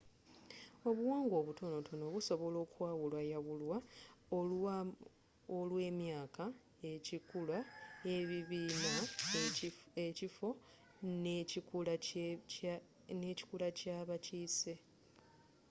obuwangwa 0.89 1.35
obutonotono 1.41 2.03
busobola 2.15 2.57
okwawulwayawulwa 2.65 3.77
olwemyaka 5.59 6.43
ekikula 6.93 7.57
ebibiina 8.15 8.91
ekifo 10.07 10.47
n'ekikula 13.21 13.67
kyabakiise 13.79 14.73